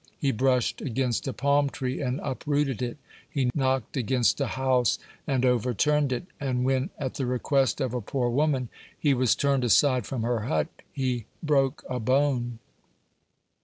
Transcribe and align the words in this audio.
He 0.17 0.31
brushed 0.31 0.81
against 0.81 1.27
a 1.27 1.31
palm 1.31 1.69
tree 1.69 2.01
and 2.01 2.19
uprooted 2.23 2.81
it; 2.81 2.97
he 3.29 3.51
knocked 3.53 3.95
against 3.95 4.41
a 4.41 4.47
house 4.47 4.97
and 5.27 5.45
overturned 5.45 6.11
it; 6.11 6.25
and 6.39 6.65
when, 6.65 6.89
at 6.97 7.13
the 7.13 7.27
request 7.27 7.79
of 7.79 7.93
a 7.93 8.01
poor 8.01 8.27
woman, 8.31 8.69
he 8.97 9.13
was 9.13 9.35
turned 9.35 9.63
aside 9.63 10.07
from 10.07 10.23
her 10.23 10.39
hut, 10.39 10.69
he 10.91 11.25
broke 11.43 11.83
a 11.87 11.99
bone. 11.99 12.57